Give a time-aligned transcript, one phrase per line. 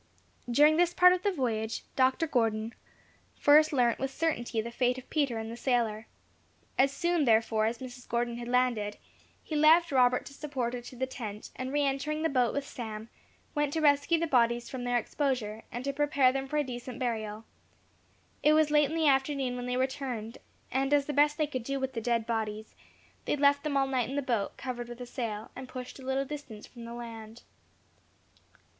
[0.49, 2.25] During this part of the voyage, Dr.
[2.25, 2.73] Gordon
[3.35, 6.07] first learnt with certainty the fate of Peter and the sailor.
[6.75, 8.09] As soon therefore as Mrs.
[8.09, 8.97] Gordon had landed,
[9.43, 12.65] he left Robert to support her to the tent, and re entering the boat with
[12.67, 13.09] Sam,
[13.53, 16.97] went to rescue the bodies from their exposure, and to prepare them for a decent
[16.97, 17.45] burial.
[18.41, 20.39] It was late in the afternoon when they returned;
[20.71, 22.73] and, as the best they could do with the dead bodies,
[23.25, 26.03] they left them all night in the boat, covered with a sail, and pushed a
[26.03, 27.43] little distance from the land.